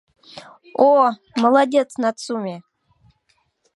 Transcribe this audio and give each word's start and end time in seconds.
—О, 0.89 0.91
молодец, 1.41 1.89
Нацуме! 2.01 2.55